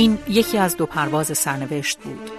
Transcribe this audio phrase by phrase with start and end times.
[0.00, 2.30] این یکی از دو پرواز سرنوشت بود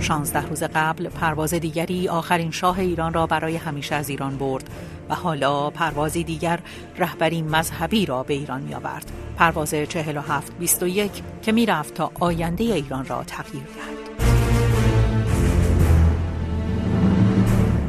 [0.00, 4.70] 16 روز قبل پرواز دیگری آخرین شاه ایران را برای همیشه از ایران برد
[5.08, 6.60] و حالا پروازی دیگر
[6.98, 9.12] رهبری مذهبی را به ایران می آورد.
[9.36, 11.10] پرواز 4721
[11.42, 14.00] که می رفت تا آینده ایران را تغییر دهد.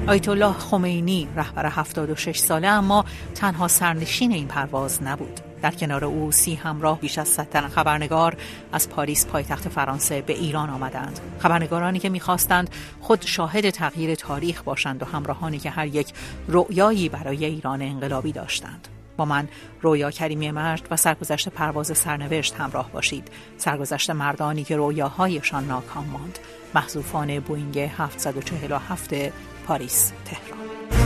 [0.09, 3.05] آیت الله خمینی رهبر 76 ساله اما
[3.35, 5.50] تنها سرنشین این پرواز نبود.
[5.61, 8.37] در کنار او سی همراه بیش از صد تن خبرنگار
[8.71, 11.19] از پاریس پایتخت فرانسه به ایران آمدند.
[11.39, 12.69] خبرنگارانی که می‌خواستند
[13.01, 16.13] خود شاهد تغییر تاریخ باشند و همراهانی که هر یک
[16.47, 18.87] رؤیایی برای ایران انقلابی داشتند.
[19.17, 19.47] با من
[19.81, 23.27] رویا کریمی مجد و سرگذشت پرواز سرنوشت همراه باشید.
[23.57, 26.39] سرگذشت مردانی که رویاهایشان ناکام ماند.
[26.75, 29.13] محذوفان بوینگ 747
[29.67, 31.00] پاریس تهران.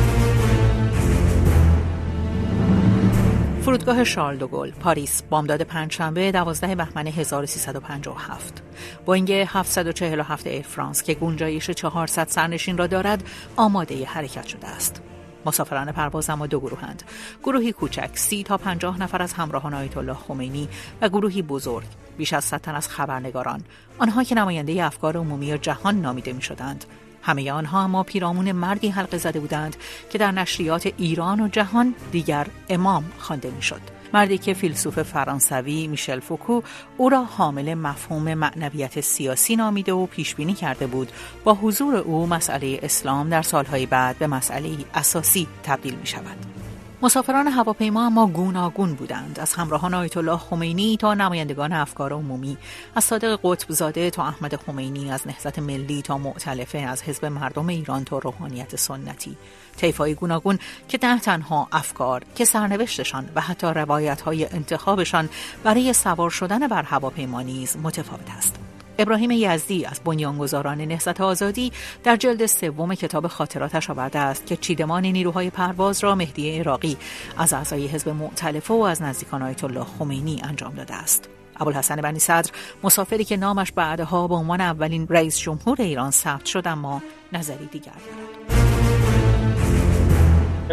[3.66, 8.64] فرودگاه شارل دوگل پاریس بامداد پنجشنبه 12 بهمن 1357
[9.06, 13.24] بوینگ 747 ایر فرانس که گنجایش 400 سرنشین را دارد
[13.56, 15.02] آماده حرکت شده است.
[15.46, 17.04] مسافران پرواز اما دو گروهند
[17.44, 20.70] گروهی کوچک سی تا پنجاه نفر از همراهان آیت الله خمینی
[21.02, 23.62] و گروهی بزرگ بیش از صد تن از خبرنگاران.
[24.00, 26.86] آنها که نماینده افکار عمومی جهان نامیده می شدند
[27.26, 29.76] همه آنها اما پیرامون مردی حلقه زده بودند
[30.10, 33.82] که در نشریات ایران و جهان دیگر امام خوانده می‌شد
[34.14, 36.62] مردی که فیلسوف فرانسوی میشل فوکو
[36.98, 41.12] او را حامل مفهوم معنویت سیاسی نامیده و پیش بینی کرده بود
[41.44, 46.65] با حضور او مسئله اسلام در سالهای بعد به مسئله اساسی تبدیل می شود.
[47.06, 49.40] مسافران هواپیما اما گوناگون بودند.
[49.40, 52.58] از همراهان آیت الله خمینی تا نمایندگان افکار عمومی.
[52.96, 57.68] از صادق قطب زاده تا احمد خمینی از نهضت ملی تا معتلفه از حزب مردم
[57.68, 59.38] ایران تا روحانیت سنتی.
[59.78, 65.30] طیفهای گوناگون که نه تنها افکار که سرنوشتشان و حتی روایت های انتخابشان
[65.64, 68.65] برای سوار شدن بر هواپیما نیز متفاوت است.
[69.00, 71.72] ابراهیم یزدی از بنیانگذاران نهضت آزادی
[72.04, 76.98] در جلد سوم کتاب خاطراتش آورده است که چیدمان نیروهای پرواز را مهدی عراقی
[77.38, 81.30] از اعضای حزب معتلفه و از نزدیکان آیت الله خمینی انجام داده است.
[81.60, 82.52] ابوالحسن بنی صدر
[82.84, 87.02] مسافری که نامش بعدها به عنوان اولین رئیس جمهور ایران ثبت شد اما
[87.34, 88.56] نظری دیگر دارد.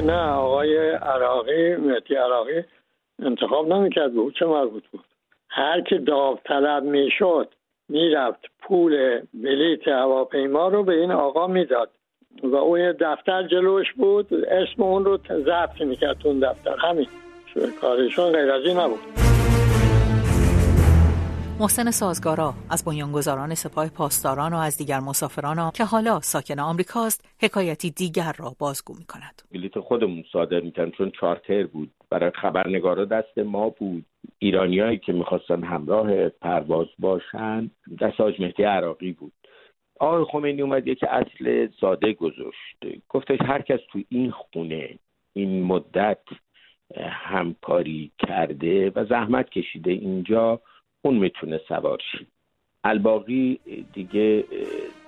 [0.06, 2.62] نه آقای عراقی مهدی عراقی
[3.22, 5.04] انتخاب نمی‌کرد بود چه مربوط بود؟
[5.48, 7.54] هر که داوطلب می‌شد
[7.88, 8.40] می‌رفت.
[8.62, 11.90] پول بلیت هواپیما رو به این آقا می‌داد
[12.42, 14.34] و اون دفتر جلوش بود.
[14.34, 16.76] اسم اون رو ضبط می‌کرد اون دفتر.
[16.78, 17.06] همین.
[17.80, 18.98] کارشون غیر از این نبود.
[21.60, 27.90] محسن سازگارا از بنیانگذاران سپاه پاسداران و از دیگر مسافران که حالا ساکن آمریکاست حکایتی
[27.90, 31.90] دیگر را بازگو می کند بلیت خودمون صادر میکن چون چارتر بود.
[32.10, 34.04] برای خبرنگارا دست ما بود.
[34.42, 37.70] ایرانیایی که می‌خواستن همراه پرواز باشن
[38.00, 39.32] دست آج مهدی عراقی بود.
[40.00, 42.76] آقای خمینی اومد یک اصل ساده گذاشت.
[43.08, 44.98] گفتش هر کس تو این خونه
[45.32, 46.22] این مدت
[47.10, 50.60] همکاری کرده و زحمت کشیده اینجا
[51.02, 52.28] اون می‌تونه سوار شید
[52.84, 53.60] الباقی
[53.92, 54.44] دیگه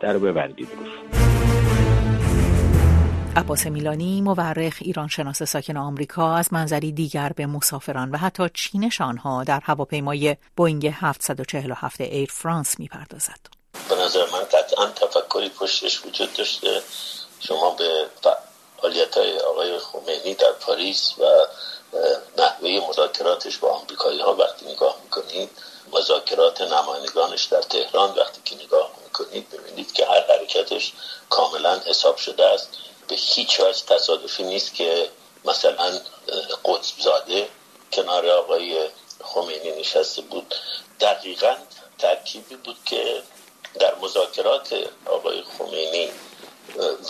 [0.01, 0.69] در ببندید.
[0.69, 1.34] روش
[3.37, 9.00] عباس میلانی مورخ ایران شناس ساکن آمریکا از منظری دیگر به مسافران و حتی چینش
[9.00, 13.41] آنها در هواپیمای بوینگ 747 ایر فرانس می‌پردازد.
[13.89, 16.83] به نظر من قطعا تفکری پشتش وجود داشته
[17.41, 18.06] شما به
[18.78, 21.22] فعالیت های آقای خمینی در پاریس و
[22.39, 25.51] نحوه مذاکراتش با آمریکایی ها وقتی نگاه می‌کنید
[25.93, 30.93] مذاکرات نمایندگانش در تهران وقتی که نگاه می‌کنید ببینید که هر حرکتش
[31.31, 32.69] کاملا حساب شده است
[33.09, 35.09] به هیچ وجه تصادفی نیست که
[35.44, 36.00] مثلا
[36.65, 37.48] قطب زاده
[37.92, 38.88] کنار آقای
[39.22, 40.54] خمینی نشسته بود.
[41.00, 41.56] دقیقا
[41.98, 43.22] ترکیبی بود که
[43.81, 44.75] در مذاکرات
[45.06, 46.09] آقای خمینی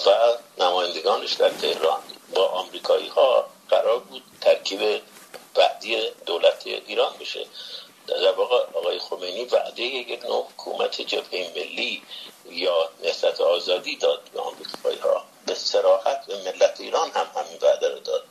[0.06, 2.00] و نمایندگانش در تهران
[2.34, 5.02] با آمریکایی ها قرار بود ترکیب
[5.54, 7.46] بعدی دولت ایران بشه.
[8.06, 12.02] در واقع آقای خمینی وعده یک نوع حکومت جبهه ملی
[12.50, 17.88] یا نهضت آزادی داد به آمریکایی ها به سراحت به ملت ایران هم همین وعده
[17.88, 18.24] رو داد.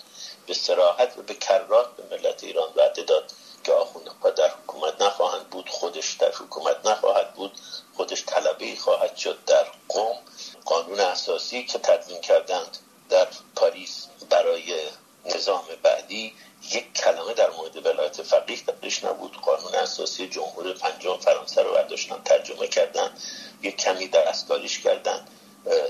[0.47, 3.31] به سراحت و به کرات به ملت ایران وعده داد
[3.63, 7.51] که آخوندها در حکومت نخواهند بود خودش در حکومت نخواهد بود
[7.97, 10.17] خودش طلبه خواهد شد در قوم.
[10.65, 12.77] قانون اساسی که تدوین کردند
[13.09, 14.81] در پاریس برای
[15.25, 16.33] نظام بعدی
[16.71, 19.41] یک کلمه در مورد ولایت فقیه درش نبود.
[19.41, 23.17] قانون اساسی جمهور پنجم فرانسه رو برداشتن ترجمه کردن
[23.61, 25.27] یک کمی دستکاریش کردن.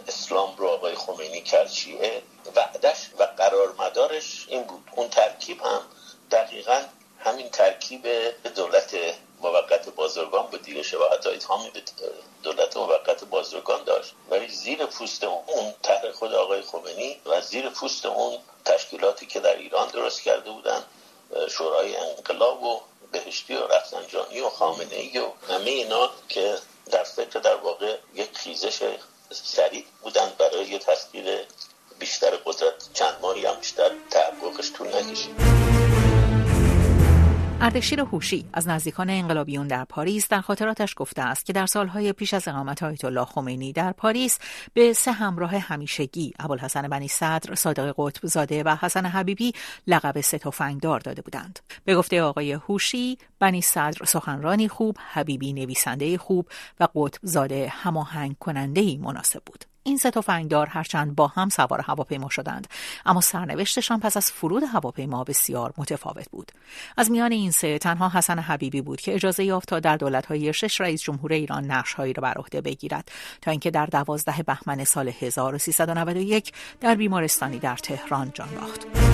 [0.08, 2.22] اسلام رو آقای خمینی کرد شیعه
[2.56, 4.84] وعدش و قرار مدارش این بود.
[4.96, 5.81] اون ترکیب هم
[6.31, 6.81] دقیقا
[7.20, 8.08] همین ترکیب
[8.56, 8.96] دولت
[9.42, 11.81] موقت بازرگان به دیگه شباهت اتهامی به
[12.44, 14.14] دولت موقت بازرگان داشت.
[14.30, 19.58] ولی زیر پوست اون تحر خود آقای خمینی و زیر پوست اون تشکیلاتی که در
[19.58, 20.84] ایران درست کرده بودن
[21.50, 22.81] شورای انقلاب و
[23.12, 26.58] بهشتی و رفسنجانی و خامنه ای و همه اینا که
[26.92, 28.33] در فکر در واقع یک
[37.74, 42.34] اردشیر هوشی از نزدیکان انقلابیون در پاریس در خاطراتش گفته است که در سالهای پیش
[42.34, 44.40] از اقامت آیت الله خمینی در پاریس
[44.74, 49.54] به سه همراه همیشگی ابوالحسن بنی صدر، صادق قطب زاده و حسن حبیبی
[49.88, 51.60] لقب سه تفنگدار داده بودند.
[51.86, 56.48] به گفته آقای هوشی، بنی صدر سخنرانی خوب، حبیبی نویسنده خوب
[56.80, 59.66] و قطب زاده هماهنگ کننده مناسب بود.
[59.84, 62.68] این سه تفنگدار هرچند با هم سوار هواپیما شدند
[63.06, 66.52] اما سرنوشتشان پس از فرود هواپیما بسیار متفاوت بود
[66.98, 70.82] از میان این سه تنها حسن حبیبی بود که اجازه یافت تا در دولت‌های شش
[70.82, 76.54] رئیس جمهور ایران نقشهایی را بر عهده بگیرد تا اینکه در دوازده بهمن سال 1391
[76.82, 79.12] در بیمارستانی در تهران جان باخت.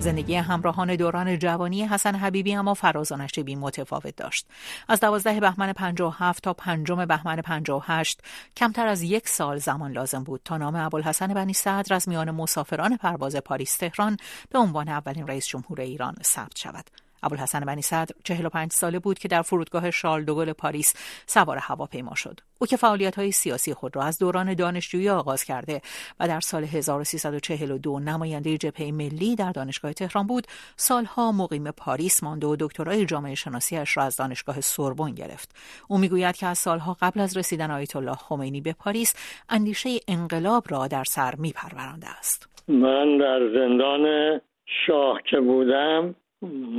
[0.00, 4.46] زندگی همراهان دوران جوانی حسن حبیبی اما فراز و نشیبی متفاوت داشت.
[4.88, 8.20] از دوازده بهمن 57 تا پنجم بهمن 58
[8.56, 12.96] کمتر از یک سال زمان لازم بود تا نام ابوالحسن بنی صدر از میان مسافران
[12.96, 14.16] پرواز پاریس تهران
[14.50, 16.84] به عنوان اولین رئیس جمهور ایران ثبت شود.
[17.22, 20.94] ابوالحسن بنی صدر 45 ساله بود که در فرودگاه شارل دوگل پاریس
[21.26, 22.40] سوار هواپیما شد.
[22.60, 25.80] او که فعالیت های سیاسی خود را از دوران دانشجویی آغاز کرده
[26.20, 30.46] و در سال 1342 نماینده جبهه ملی در دانشگاه تهران بود،
[30.76, 35.56] سالها مقیم پاریس مانده و دکترای جامعه شناسیش را از دانشگاه سوربن گرفت.
[35.88, 39.14] او می‌گوید که از سالها قبل از رسیدن آیت الله خمینی به پاریس،
[39.48, 42.48] اندیشه انقلاب را در سر میپرورانده است.
[42.68, 44.40] من در زندان
[44.86, 46.14] شاه که بودم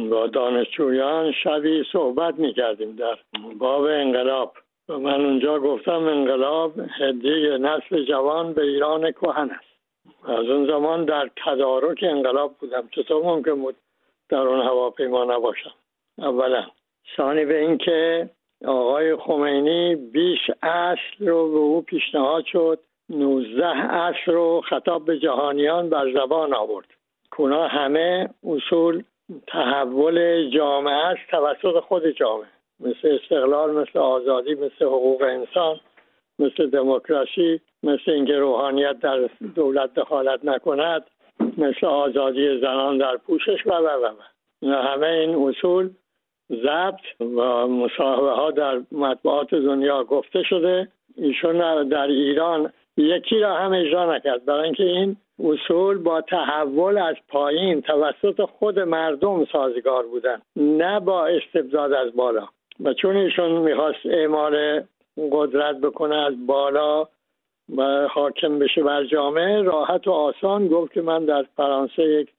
[0.09, 3.17] با دانشجویان شبی صحبت می‌کردیم در
[3.59, 4.53] باب انقلاب.
[4.89, 9.71] و من اونجا گفتم انقلاب هدیه نسل جوان به ایران کهن است.
[10.23, 12.87] از اون زمان در تدارک انقلاب بودم.
[12.91, 13.75] چطور ممکن بود
[14.29, 15.73] در اون هواپیما نباشم؟
[16.17, 16.63] اولا.
[17.17, 18.29] ثانی به اینکه
[18.65, 22.79] آقای خمینی بیش اصل رو به او پیشنهاد شد.
[23.09, 26.87] 19 اصل رو خطاب به جهانیان بر زبان آورد.
[27.31, 29.03] کونا همه اصول
[29.47, 32.47] تحول جامعه است توسط خود جامعه.
[32.79, 35.79] مثل استقلال مثل آزادی مثل حقوق انسان
[36.39, 41.03] مثل دموکراسی مثل اینکه روحانیت در دولت دخالت نکند
[41.57, 44.13] مثل آزادی زنان در پوشش و و
[44.61, 45.89] و همه این اصول
[46.51, 50.87] ضبط و مصاحبه ها در مطبوعات دنیا گفته شده.
[51.15, 54.45] ایشون در ایران یکی را هم اجرا نکرد.
[54.45, 61.25] برای اینکه این اصول با تحول از پایین توسط خود مردم سازگار بودن نه با
[61.27, 62.47] استبداد از بالا.
[62.79, 64.83] و چون ایشون می‌خواست اعمال
[65.31, 67.07] قدرت بکنه از بالا
[67.77, 72.29] و حاکم بشه بر جامعه راحت و آسان گفت که من در فرانسه یک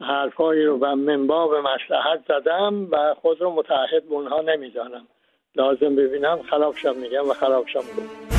[0.00, 5.06] حرفهایی رو به منباب مسلحت زدم و خود رو متحد به اونها نمی‌دانم.
[5.56, 8.31] لازم ببینم خلافشم میگم و خلافشم گفت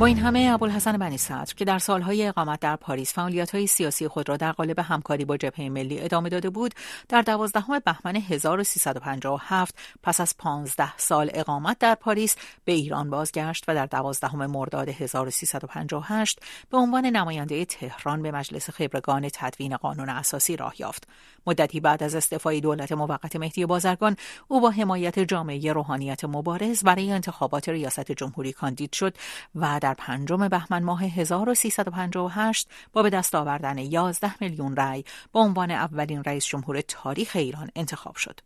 [0.00, 4.28] با این همه ابوالحسن بنی صدر که در سالهای اقامت در پاریس فعالیت‌های سیاسی خود
[4.28, 6.74] را در قالب همکاری با جبهه ملی ادامه داده بود
[7.08, 13.74] در دوازدهم بهمن 1357 پس از 15 سال اقامت در پاریس به ایران بازگشت و
[13.74, 16.40] در دوازدهم مرداد 1358
[16.70, 21.08] به عنوان نماینده تهران به مجلس خبرگان تدوین قانون اساسی راه یافت.
[21.46, 24.16] مدتی بعد از استعفای دولت موقت مهدی بازرگان
[24.48, 29.14] او با حمایت جامعه روحانیت مبارز برای انتخابات ریاست جمهوری کاندید شد
[29.54, 35.70] و در پنجم بهمن ماه 1358 با به دست آوردن 11 میلیون رأی به عنوان
[35.70, 38.40] اولین رئیس جمهور تاریخ ایران انتخاب شد.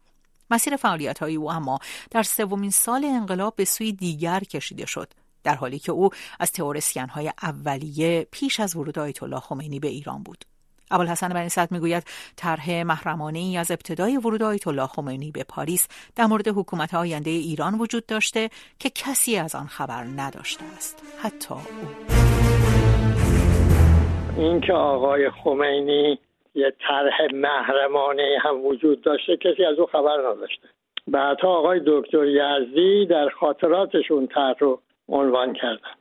[0.51, 1.79] مسیر فعالیت های او اما
[2.11, 5.13] در سومین سال انقلاب به سوی دیگر کشیده شد
[5.45, 6.11] در حالی که او
[6.41, 10.45] از تئوریسین های اولیه پیش از ورود آیت الله خمینی به ایران بود.
[10.91, 12.05] ابوالحسن بنی صدر می‌گوید
[12.37, 17.31] طرح محرمانه ای از ابتدای ورود آیت الله خمینی به پاریس در مورد حکومت آینده
[17.31, 18.49] ایران وجود داشته
[18.79, 21.03] که کسی از آن خبر نداشته است.
[21.23, 21.61] حتی او.
[24.37, 26.19] اینکه آقای خمینی
[26.55, 30.69] یه طرح محرمانه هم وجود داشته کسی از او خبر نداشته.
[31.07, 35.95] بعدها آقای دکتر یزدی در خاطراتشون طرح رو عنوان کردن.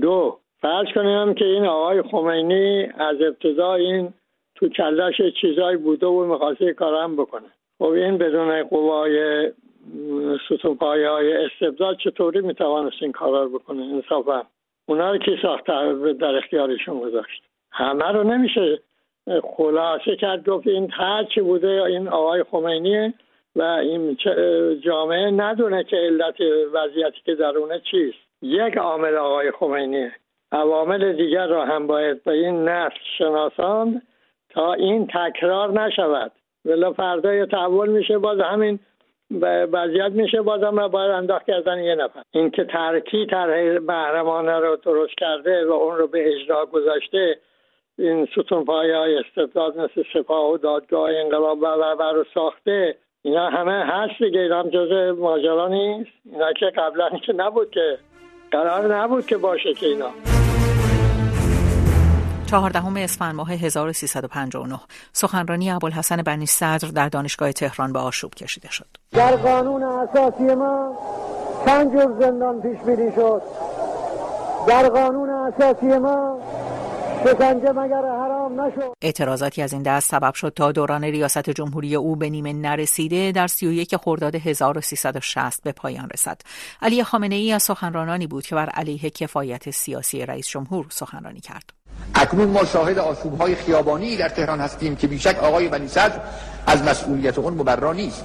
[0.00, 4.14] دو فرض کنیم که این آقای خمینی از ابتدا این
[4.54, 7.46] تو کلش چیزایی بوده و می‌خواسته کارم بکنه.
[7.78, 9.48] خب این بدون قوای
[10.46, 14.42] ستون های استبداد چطوری می‌توانست این کارا رو بکنه؟ انصافا
[14.86, 15.72] اونا رو کی ساخته
[16.12, 17.42] در اختیارشون گذاشت.
[17.72, 18.78] همه رو نمیشه
[19.56, 23.14] خلاصه کرد گفت این هر چی بوده این آقای خمینی
[23.56, 24.16] و این
[24.80, 26.40] جامعه ندونه که علت
[26.72, 28.18] وضعیتی که درونه چیست.
[28.42, 30.12] یک عامل آقای خمینیه.
[30.52, 34.02] عوامل دیگر را هم باید به این نسل شناساند
[34.54, 36.32] تا این تکرار نشود.
[36.64, 38.78] ولی فردا تحول میشه باز همین
[39.72, 42.22] وضعیت میشه بازم را باید انداخت کردن یه نفر.
[42.30, 47.38] اینکه ترکی طرح محرمانه رو درست کرده و اون رو به اجرا گذاشته
[47.98, 51.66] این ستون پایه های استبداد مثل سپاه و دادگاه انقلاب و
[52.14, 54.40] رو ساخته اینا همه هست دیگه.
[54.40, 56.10] اینا هم جز ماجرا نیست.
[56.32, 57.98] اینا که قبلا که نبود که
[58.50, 60.33] قرار نبود که باشه که اینا.
[62.46, 64.80] چهاردهم اسفند ماه 1359
[65.12, 68.86] سخنرانی ابوالحسن بنی صدر در دانشگاه تهران به آشوب کشیده شد.
[69.12, 70.98] در قانون اساسی ما
[71.66, 73.42] جور زندان پیش بینی شد.
[74.66, 76.33] در قانون اساسی ما
[77.24, 78.94] شکنجه مگر حرام نشد.
[79.02, 83.46] اعتراضاتی از این دست سبب شد تا دوران ریاست جمهوری او به نیمه نرسیده در
[83.46, 86.40] 31 خرداد 1360 به پایان رسد.
[86.82, 91.70] علی خامنه ای از سخنرانانی بود که بر علیه کفایت سیاسی رئیس جمهور سخنرانی کرد.
[92.14, 96.20] اکنون ما شاهد آشوب های خیابانی در تهران هستیم که بیشک آقای بنی صدر
[96.66, 98.24] از مسئولیت اون مبرا نیست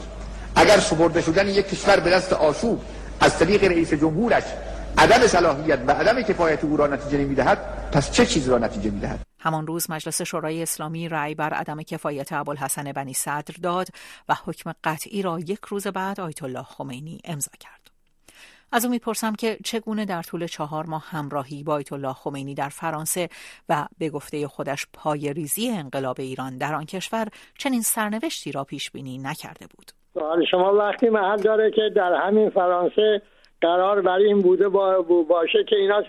[0.55, 2.81] اگر سپرده شدن یک کشور به دست آشوب
[3.19, 4.43] از طریق رئیس جمهورش
[4.97, 9.19] عدم صلاحیت و عدم کفایت او را نتیجه نمی‌دهد پس چه چیز را نتیجه می‌دهد؟
[9.39, 13.87] همان روز مجلس شورای اسلامی رأی بر عدم کفایت ابوالحسن بنی صدر داد
[14.29, 17.79] و حکم قطعی را یک روز بعد آیت الله خمینی امضا کرد.
[18.71, 22.69] از او می‌پرسم که چگونه در طول چهار ماه همراهی با آیت الله خمینی در
[22.69, 23.29] فرانسه
[23.69, 27.27] و به گفته خودش پای ریزی انقلاب ایران در آن کشور
[27.57, 29.91] چنین سرنوشتی را پیش بینی نکرده بود؟
[30.51, 33.21] شما وقتی محل داره که در همین فرانسه
[33.61, 36.03] قرار بر این بوده باشه که اینا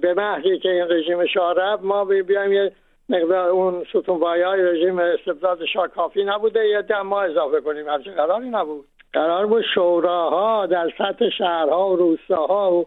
[0.00, 2.72] به محضی که این رژیم شاه رفت ما بیایم یه
[3.08, 7.88] مقدار اون ستون های رژیم استبداد شاه کافی نبوده یه ده ماه اضافه کنیم.
[7.88, 8.84] همچه قراری نبود.
[9.12, 12.86] قرار بود شوراها در سطح شهرها و روستاها و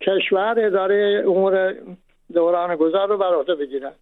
[0.00, 1.74] کشور اداره امور
[2.32, 3.92] دوران گذار رو بر عهده بگیرن.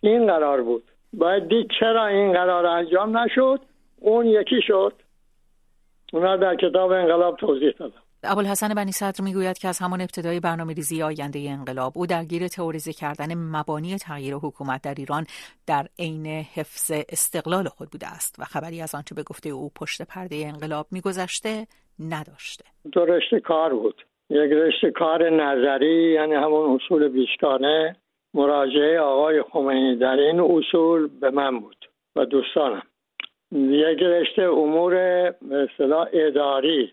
[0.00, 0.82] این قرار بود.
[1.12, 3.60] باید دید چرا این قرار انجام نشد.
[4.00, 4.92] اون یکی شد.
[6.12, 10.74] اونا در کتاب انقلاب توضیح دادم ابوالحسن بنی صدر می‌گوید که از همان ابتدای برنامه
[10.74, 15.24] ریزی آینده انقلاب او درگیر تئوریزه کردن مبانی تغییر حکومت در ایران
[15.66, 20.02] در عین حفظ استقلال خود بوده است و خبری از آنچه به گفته او پشت
[20.02, 21.66] پرده انقلاب میگذشته
[21.98, 22.64] نداشته.
[22.92, 23.06] دو
[23.44, 24.02] کار بود.
[24.30, 27.96] یک رشته کار نظری یعنی همون اصول بیشکانه
[28.34, 31.84] مراجعه آقای خمینی در این اصول به من بود
[32.16, 32.82] و دوستانم.
[33.52, 34.94] یک رشته امور
[35.30, 35.68] به
[36.12, 36.92] اداری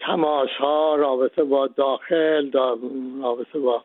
[0.00, 2.52] تماس ها رابطه با داخل
[3.22, 3.84] رابطه با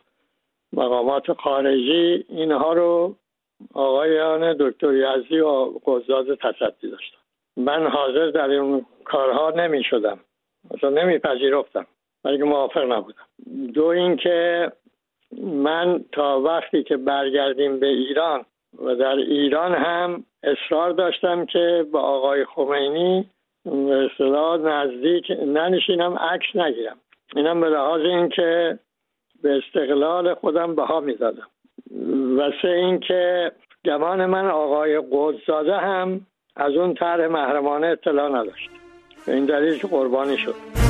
[0.73, 3.15] مقامات خارجی اینها رو
[3.73, 7.17] آقایان دکتر یزدی و قضاد تصدی داشتن.
[7.57, 10.19] من حاضر در این کارها نمی شدم
[10.71, 11.87] مثلا نمی پذیرفتم
[12.23, 13.25] بلکه موافق نبودم.
[13.73, 14.71] دو اینکه
[15.41, 18.45] من تا وقتی که برگردیم به ایران
[18.85, 23.29] و در ایران هم اصرار داشتم که با آقای خمینی
[23.65, 26.97] اصطلاح نزدیک ننشینم عکس نگیرم.
[27.35, 28.79] اینم به لحاظ اینکه
[29.43, 31.47] به استقلال خودم بها می‌دادم.
[32.37, 33.51] و سه اینکه
[33.85, 36.21] گمان من آقای قدزاده هم
[36.55, 38.69] از اون طرح محرمانه اطلاع نداشت.
[39.27, 40.84] این دلیل قربانی شد.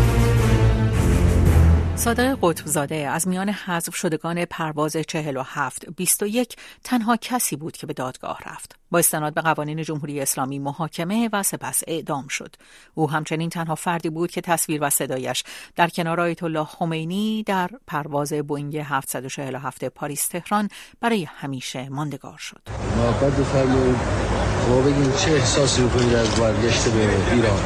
[1.96, 8.40] صادق قطبزاده از میان حذف شدگان پرواز 47 21 تنها کسی بود که به دادگاه
[8.46, 8.76] رفت.
[8.92, 12.56] با استناد به قوانین جمهوری اسلامی محاکمه و سپس اعدام شد.
[12.94, 15.44] او همچنین تنها فردی بود که تصویر و صدایش
[15.76, 20.70] در کنار آیت الله خمینی در پرواز بوینگ 747 پاریس تهران
[21.02, 22.85] برای همیشه ماندگار شد.
[24.70, 27.60] ما بگیم چه احساسی کنید از برگشت به ایران؟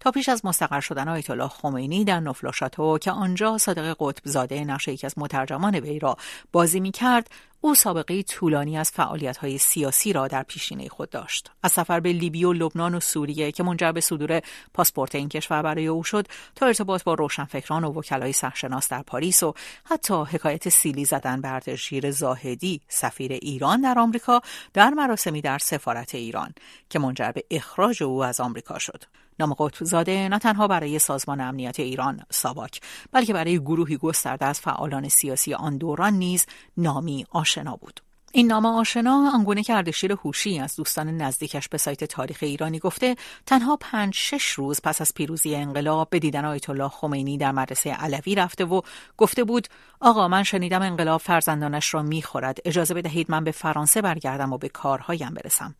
[0.00, 4.64] تا پیش از مستقر شدن آیت الله خمینی در نفلاشاتو که آنجا صادق قطب زاده
[4.64, 6.16] نقش یکی از مترجمان وی را
[6.52, 7.30] بازی می کرد
[7.64, 11.50] او سابقه طولانی از فعالیت های سیاسی را در پیشینه خود داشت.
[11.62, 14.40] از سفر به لیبی و لبنان و سوریه که منجر به صدور
[14.74, 19.42] پاسپورت این کشور برای او شد تا ارتباط با روشنفکران و وکلای سرشناس در پاریس
[19.42, 19.54] و
[19.84, 24.40] حتی حکایت سیلی زدن به اردشیر زاهدی سفیر ایران در آمریکا
[24.74, 26.54] در مراسمی در سفارت ایران
[26.90, 29.04] که منجر به اخراج او از آمریکا شد.
[29.40, 32.80] نام زاده نه تنها برای سازمان امنیت ایران ساواک
[33.12, 36.46] بلکه برای گروهی گسترده از فعالان سیاسی آن دوران نیز
[36.76, 38.00] نامی آشنا بود.
[38.34, 43.16] این نام آشنا آنگونه که اردشیر هوشی از دوستان نزدیکش به سایت تاریخ ایرانی گفته
[43.46, 47.90] تنها پنج شش روز پس از پیروزی انقلاب به دیدن آیت الله خمینی در مدرسه
[47.90, 48.80] علوی رفته و
[49.16, 49.68] گفته بود
[50.00, 54.68] آقا من شنیدم انقلاب فرزندانش را می‌خورد اجازه بدهید من به فرانسه برگردم و به
[54.68, 55.74] کارهایم برسم.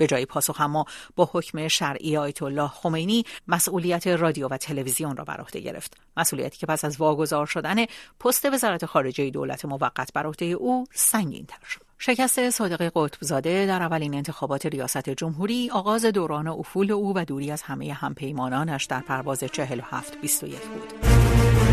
[0.00, 0.84] به جای پاسخ اما
[1.16, 6.58] با حکم شرعی آیت الله خمینی مسئولیت رادیو و تلویزیون را بر عهده گرفت مسئولیتی
[6.58, 7.76] که پس از واگذار شدن
[8.20, 13.82] پست وزارت خارجه دولت موقت بر عهده او سنگین تر شد شکست صادق قطبزاده در
[13.82, 19.44] اولین انتخابات ریاست جمهوری آغاز دوران افول او و دوری از همه همپیمانانش در پرواز
[19.44, 21.69] 4721 بود.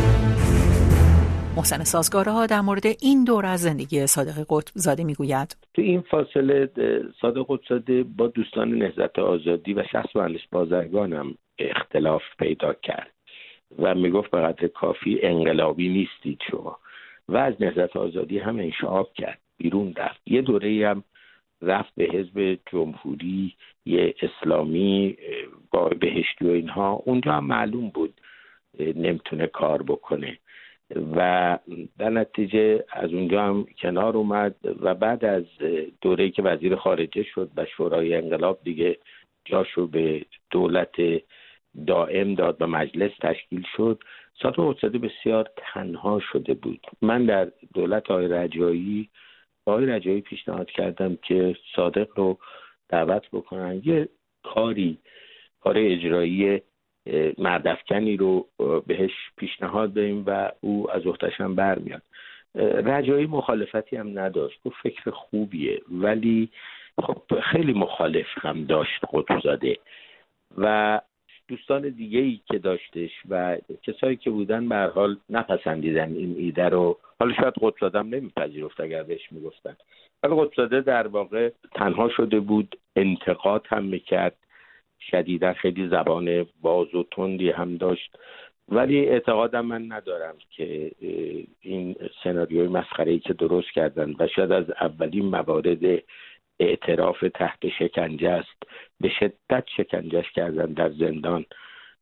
[1.58, 5.58] محسن سازگارها در مورد این دور از زندگی صادق قطب زاده می‌گوید.
[5.74, 6.70] تو این فاصله
[7.22, 13.12] صادق قطب زاده با دوستان نهضت آزادی و شخص مهندس بازرگانم اختلاف پیدا کرد
[13.80, 16.78] و می‌گفت به قدر کافی انقلابی نیستید شما
[17.30, 20.22] و از نهضت آزادی هم انشعاب کرد بیرون رفت.
[20.26, 21.04] یه دوره هم
[21.62, 23.54] رفت به حزب جمهوری
[23.86, 25.18] یه اسلامی
[25.72, 26.94] با بهشتی و اینها.
[27.06, 28.14] اونجا هم معلوم بود
[28.80, 30.38] نمی‌تونه کار بکنه.
[30.96, 31.60] و
[32.00, 35.44] در نتیجه از اونجا هم کنار اومد و بعد از
[36.02, 38.98] دوره که وزیر خارجه شد و شورای انقلاب دیگه
[39.46, 40.96] جاشو به دولت
[41.88, 44.04] دائم داد و مجلس تشکیل شد
[44.42, 46.88] صادق اقتصادی بسیار تنها شده بود.
[47.02, 49.10] من در دولت آقای رجایی
[49.66, 52.38] آقای رجایی پیشنهاد کردم که صادق رو
[52.90, 53.82] دعوت بکنن.
[53.86, 54.10] یه
[54.44, 54.98] کاری
[55.62, 56.62] کار اجرایی
[57.38, 58.48] مردفکنی رو
[58.88, 62.02] بهش پیشنهاد بدیم و او از اختشم برمیاد.
[62.86, 64.60] رجایی مخالفتی هم نداشت.
[64.66, 65.82] گفت فکر خوبیه.
[65.92, 66.50] ولی
[67.02, 69.78] خب خیلی مخالف هم داشت خودزاده.
[70.58, 71.02] و
[71.48, 76.98] دوستان دیگه ای که داشتش و کسایی که بودن به حال نپسندیدن این ایده رو.
[77.20, 79.78] حالا شاید قدساده هم نمیپذیرفت اگر بهش می‌گفتن.
[80.24, 84.36] ولی قدساده در واقع تنها شده بود انتقاد هم می‌کرد.
[85.00, 88.18] شدیدا خیلی زبان باز و تندی هم داشت.
[88.70, 90.92] ولی اعتقادم من ندارم که
[91.62, 96.04] این سناریوی مسخره که درست کردن و شاید از اولین موارد
[96.60, 98.64] اعتراف تحت شکنجه است
[99.02, 101.46] به شدت شکنجهش کردن در زندان.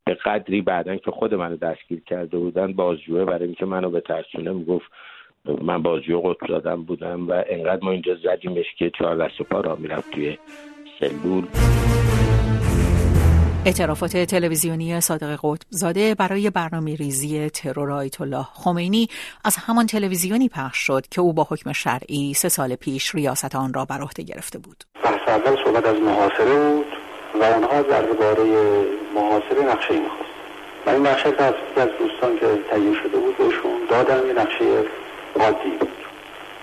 [0.06, 4.52] به قدری بعدا که خود منو دستگیر کرده بودن بازجوه برای اینکه منو به ترسونه
[4.52, 4.92] می‌گفت
[5.62, 9.76] من بازجوه قطب زدم بودم و انقدر ما اینجا زدیمش که چهار دست پا را
[9.76, 10.38] می‌رفت توی
[11.00, 11.44] سلول.
[13.66, 19.08] اعترافات تلویزیونی صادق قطب زاده برای برنامه ریزی ترور آیت الله خمینی
[19.46, 23.74] از همان تلویزیونی پخش شد که او با حکم شرعی سه سال پیش ریاست آن
[23.74, 24.84] را بر عهده گرفته بود.
[25.04, 26.86] بحث اول صحبت از محاصره بود
[27.42, 28.44] و آنها درباره
[29.16, 30.32] محاصره نقشه می‌خواست.
[30.86, 34.66] و این نقشه از از دوستان که تعیین شده بود بهشون دادن یه نقشه
[35.40, 35.72] عادی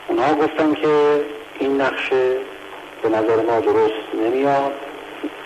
[0.09, 1.25] اونها گفتن که
[1.59, 2.37] این نقشه
[3.03, 4.73] به نظر ما درست نمیاد.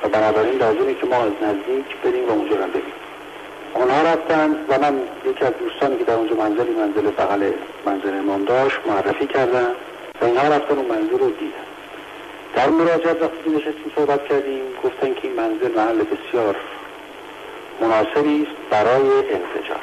[0.03, 2.93] و بنابراین لازمه که ما از نزدیک بریم و اونجا رو ببینیم.
[3.75, 7.53] اونها رفتن و من یکی از دوستانی که در اونجا منزلی منزل بغل
[7.87, 9.69] منزل امام داشت معرفی کردن
[10.21, 11.67] و اینها رفتن اون منزل رو دیدن.
[12.55, 16.57] در مراجعت وقتی نشستیم صحبت کردیم گفتن که این منزل محل بسیار
[17.81, 19.83] مناسبی است برای انفجار.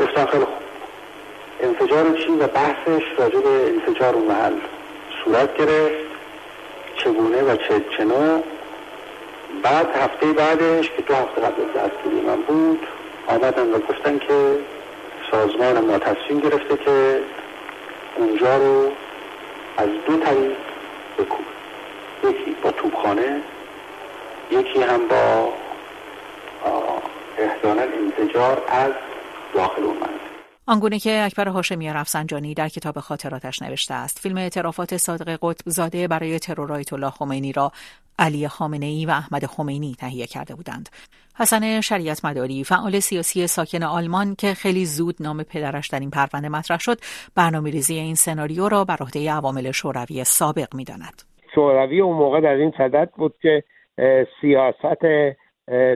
[0.00, 0.54] گفتن خیلی خوب.
[1.60, 4.54] انفجار چی و بحثش راجع به انفجار اون محل
[5.24, 6.07] صورت گرفت.
[7.08, 8.42] چگونه و چه چنو.
[9.62, 12.86] بعد هفته بعدش که دو هفته قبل از دستگیری من بود
[13.26, 14.58] آمدن و گفتن که
[15.30, 17.20] سازمان ما تصمیم گرفته که
[18.16, 18.90] اونجا رو
[19.76, 20.56] از دو طریق
[21.18, 21.46] بکوب.
[22.24, 23.40] یکی با توبخانه
[24.50, 25.52] یکی هم با
[27.38, 28.92] احضان انتجار از
[29.54, 29.96] داخل اون
[30.70, 36.08] آنگونه که اکبر هاشمی رفسنجانی در کتاب خاطراتش نوشته است فیلم اعترافات صادق قطب زاده
[36.08, 37.72] برای ترور آیت الله خمینی را
[38.18, 40.88] علی خامنه ای و احمد خمینی تهیه کرده بودند.
[41.38, 46.48] حسن شریعت مداری فعال سیاسی ساکن آلمان که خیلی زود نام پدرش در این پرونده
[46.48, 46.98] مطرح شد
[47.36, 51.22] برنامه ریزی این سناریو را بر عهده عوامل شوروی سابق می‌داند.
[51.54, 53.64] شوروی اون موقع در این صدت بود که
[54.40, 55.04] سیاست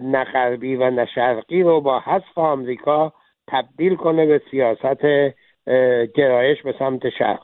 [0.03, 3.13] نقربی و نشرقی رو با حذف آمریکا
[3.53, 5.07] تبدیل کنه به سیاست
[6.15, 7.43] گرایش به سمت شرق.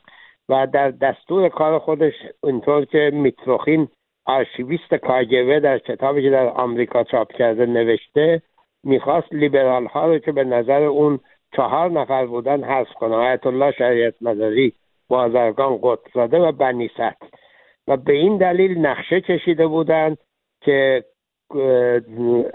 [0.49, 2.13] و در دستور کار خودش
[2.45, 3.89] اینطور که میتروخین
[4.27, 8.43] آرشیویست کاگوه در کتابی که در آمریکا چاپ کرده نوشته
[8.85, 11.21] می‌خواست لیبرال ها رو که به نظر اون
[11.57, 13.15] چهار نفر بودن حذف کنه.
[13.15, 14.73] آیت الله شریعت مداری
[15.09, 17.23] بازرگان قطزاده و بنیست
[17.89, 20.19] و به این دلیل نقشه کشیده بودند
[20.61, 21.05] که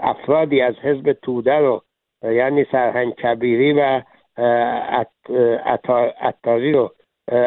[0.00, 1.82] افرادی از حزب توده رو
[2.24, 4.02] یعنی سرهنگ کبیری و
[6.22, 6.92] اتاری رو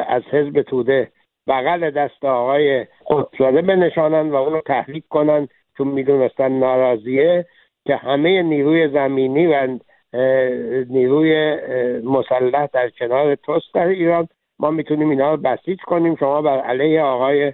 [0.08, 1.12] از حزب توده
[1.48, 7.46] بغل دست آقای قطبزاده بنشانن و اونو تحریک کنن چون می‌دونستن ناراضیه
[7.86, 9.68] که همه نیروی زمینی و
[10.90, 11.58] نیروی
[12.04, 14.28] مسلح در کنار توست در ایران.
[14.60, 16.16] ما می‌تونیم اینا رو بسیج کنیم.
[16.16, 17.54] شما بر علیه آقای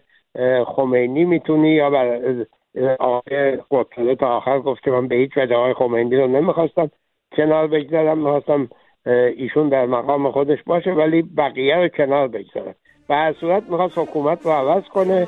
[0.66, 2.20] خمینی می‌تونی یا بر
[3.00, 6.92] آقای قطبه تا آخر گفت که من به هیچ وجه آقای خمینی رو نمی‌خواستم.
[7.38, 8.70] کنار بگذارم می‌خواستم
[9.38, 12.76] ایشون در مقام خودش باشه ولی بقیه رو کنار بگذارم.
[13.08, 15.28] به هر صورت می‌خواست حکومت رو عوض کنه.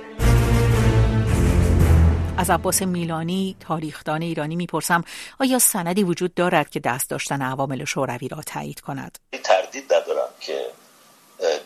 [2.37, 5.03] از عباس میلانی تاریخدان ایرانی می‌پرسم
[5.39, 10.59] آیا سندی وجود دارد که دست داشتن عوامل شوروی را تایید کند؟ تردید ندارم که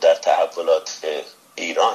[0.02, 1.02] در تحولات
[1.56, 1.93] ایران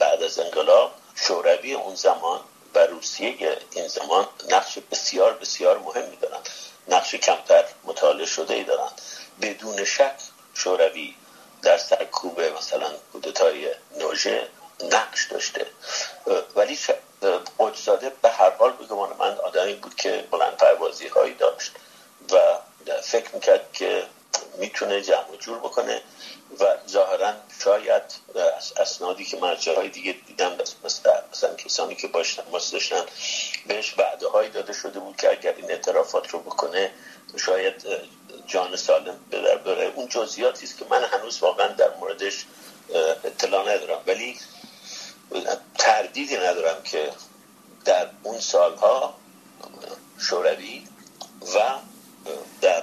[0.00, 2.40] بعد از انقلاب شوروی اون زمان
[2.74, 3.34] و روسیه
[3.76, 6.48] این زمان نقش بسیار بسیار مهمی دارند
[6.88, 9.00] نقش کمتر مطالعه شده ای دارند
[9.42, 10.16] بدون شک
[10.54, 11.14] شوروی
[11.62, 13.68] در سرکوب مثلا کودتای
[13.98, 14.48] نوژه
[14.92, 15.66] نقش داشته.
[16.54, 16.78] ولی
[17.58, 21.72] قدساده به هر حال بگمان من آدمی بود که بلند پروازی هایی داشت
[22.32, 22.38] و
[23.02, 24.06] فکر می‌کرد که
[24.58, 26.02] می‌تونه جمع جور بکنه
[26.60, 27.32] و ظاهرا
[27.64, 28.02] شاید
[28.76, 33.06] اسنادی که من جاهای دیگه دیدم مثلا, مثلا کسانی که باش تماس داشتن
[33.68, 36.90] بهش وعده هایی داده شده بود که اگر این اعترافات رو بکنه
[37.36, 37.86] شاید
[38.46, 39.92] جان سالم به بره.
[39.94, 42.46] اون جزئیاتی است که من هنوز واقعا در موردش
[43.24, 44.00] اطلاع ندارم.
[44.06, 44.38] ولی
[45.78, 47.10] تردیدی ندارم که
[47.84, 49.14] در اون سالها
[50.18, 50.84] شوروی
[51.54, 51.78] و
[52.60, 52.82] در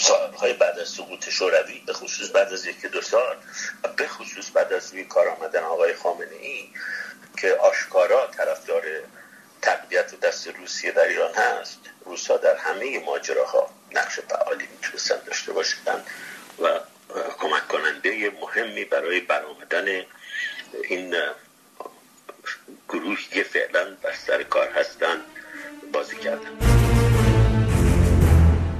[0.00, 3.36] سالهای بعد از سقوط شوروی به خصوص بعد از یک دو سال
[3.84, 6.68] و به خصوص بعد از روی کار آمدن آقای خامنه ای
[7.38, 8.82] که آشکارا طرفدار
[9.62, 11.78] تقویت و دست روسیه در ایران هست.
[12.04, 16.06] روسا در همه ماجراها نقش فعالی می‌تونستن داشته باشند
[16.62, 16.80] و
[17.38, 20.04] کمک کننده مهمی برای برآمدن
[20.84, 21.14] این
[22.88, 25.20] گروهی که فعلا بر سر کار هستن
[25.92, 26.69] بازی کردن.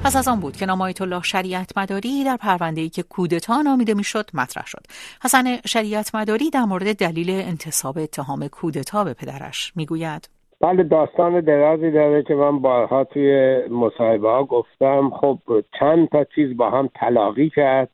[0.05, 3.95] پس از آن بود که نام الله شریعت مداری در پرونده ای که کودتا نامیده
[3.95, 4.83] می‌شد مطرح شد.
[5.25, 10.29] حسن شریعت مداری در مورد دلیل انتصاب اتهام کودتا به پدرش می‌گوید.
[10.61, 15.11] بله داستان درازی داره که من بارها توی مصاحبه ها گفتم.
[15.21, 15.39] خب
[15.79, 17.89] چند تا چیز با هم تلاقی کرد.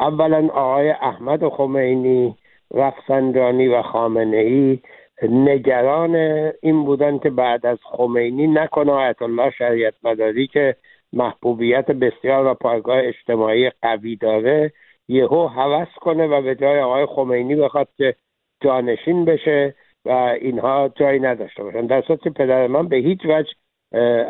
[0.00, 2.36] اولا آقای احمد خمینی
[2.74, 4.78] رفسنجانی و خامنه ای
[5.22, 6.14] نگران
[6.62, 10.76] این بودن که بعد از خمینی نکنه آیت الله شریعت مداری که
[11.12, 14.72] محبوبیت بسیار و پایگاه اجتماعی قوی داره.
[15.08, 18.14] یهو هوس کنه و به جای آقای خمینی بخواد که
[18.60, 21.86] جانشین بشه و اینها جایی نداشته باشن.
[21.86, 23.50] در صورت پدر من به هیچ وجه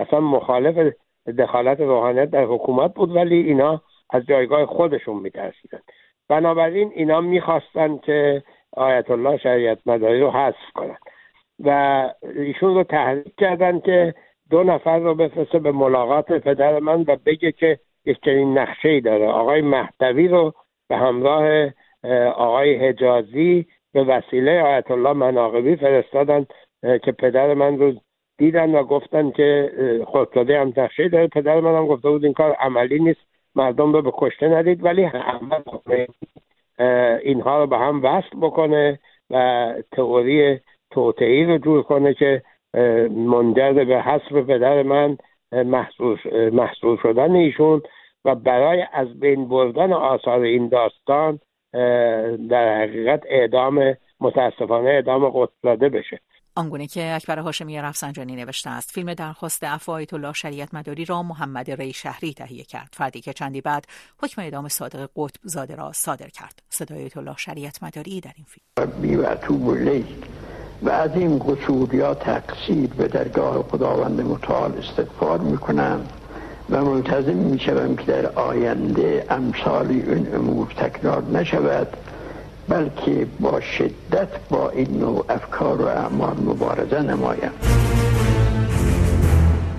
[0.01, 0.93] اصلا مخالف
[1.39, 5.81] دخالت روحانیت در حکومت بود ولی اینا از جایگاه خودشون میترسیدن.
[6.29, 10.97] بنابراین اینا می‌خواستن که آیت الله شریعت مداری رو حذف کنن.
[11.65, 14.15] و ایشون رو تحریک کردن که
[14.51, 19.27] دو نفر رو بفرسته به ملاقات پدر من و بگه که یک چنین نقشه داره.
[19.27, 20.55] آقای مهدوی رو
[20.89, 21.71] به همراه
[22.37, 26.47] آقای حجازی به وسیله آیت الله مناقبی فرستادن
[26.83, 27.93] که پدر من رو
[28.39, 29.73] دیدن و گفتن که
[30.07, 31.27] خودداده هم نقشه داره.
[31.27, 33.21] پدر من هم گفته بود این کار عملی نیست
[33.55, 35.65] مردم رو به کشته ندید ولی احمد
[37.23, 38.99] اینها رو به هم وصل بکنه
[39.31, 42.43] و تئوری توتعی رو جور کنه که
[43.11, 45.19] منجر به حذف پدر من
[46.53, 47.83] محصول شدن ایشون
[48.25, 51.41] و برای از بین بردن آثار این داستان
[52.49, 56.21] در حقیقت اعدام متاسفانه اعدام قطبزاده بشه.
[56.57, 61.23] آنگونه که اکبر هاشمی رفسنجانی نوشته است فیلم درخواست عفو آیت الله شریعت مداری را
[61.23, 62.89] محمد ری شهری تهیه کرد.
[62.93, 63.87] فردی که چندی بعد
[64.23, 66.63] حکم اعدام صادق قطب زاده را صادر کرد.
[66.69, 68.65] صدای آیت الله شریعت مداری در این فیلم.
[70.83, 76.01] و از این قصور یا تقصیر به درگاه خداوند متعال استغفار می‌کنم
[76.71, 81.89] و ملتزم می‌شوم که در آینده امثال این امور تکرار نشود
[82.69, 87.51] بلکه با شدت با این نوع افکار و اعمال مبارزه نمایم.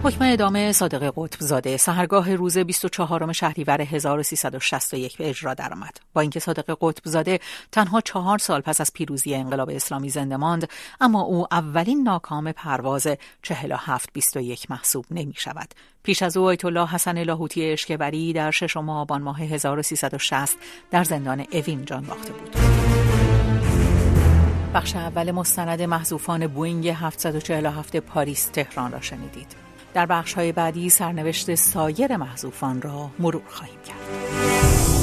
[0.04, 6.00] حکم ادامه صادق قطب زاده سهرگاه روز 24 شهریور 1361 به اجرا درآمد.
[6.14, 7.40] با اینکه صادق قطب زاده
[7.72, 10.70] تنها چهار سال پس از پیروزی انقلاب اسلامی زنده ماند
[11.02, 13.08] اما او اولین ناکام پرواز
[13.42, 15.74] 4721 محسوب نمی شود.
[16.04, 20.58] پیش از او آیت الله حسن لاهوتی اشکبری در ششم آبان ماه 1360
[20.92, 22.56] در زندان اوین جان باخته بود.
[24.74, 29.69] بخش اول مستند محذوفان بوینگ 747 پاریس تهران را شنیدید.
[30.00, 34.99] در بخش های بعدی سرنوشت سایر محذوفان را مرور خواهیم کرد.